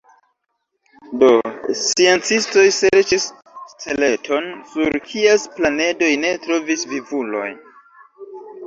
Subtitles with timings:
[1.23, 1.27] Do
[1.81, 3.27] sciencistoj serĉis
[3.75, 7.49] steleton sur kies planedoj ne troviĝis vivuloj.